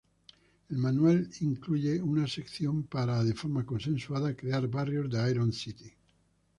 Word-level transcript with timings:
El 0.69 0.77
manual 0.79 1.29
incluye 1.41 2.01
una 2.01 2.25
sección 2.25 2.81
para, 2.87 3.23
de 3.23 3.35
forma 3.35 3.67
consensuada, 3.67 4.35
crear 4.35 4.67
barrios 4.67 5.07
de 5.11 5.29
Iron 5.29 5.53
City. 5.53 5.93